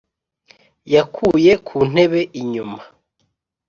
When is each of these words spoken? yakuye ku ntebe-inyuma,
yakuye 0.93 1.51
ku 1.67 1.77
ntebe-inyuma, 1.91 2.81